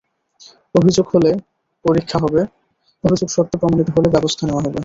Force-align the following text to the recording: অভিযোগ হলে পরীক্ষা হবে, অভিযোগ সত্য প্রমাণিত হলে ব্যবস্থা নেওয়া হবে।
অভিযোগ 0.75 1.05
হলে 1.13 1.31
পরীক্ষা 1.85 2.17
হবে, 2.19 2.41
অভিযোগ 3.03 3.29
সত্য 3.29 3.53
প্রমাণিত 3.57 3.89
হলে 3.89 4.07
ব্যবস্থা 4.09 4.43
নেওয়া 4.47 4.63
হবে। 4.65 4.79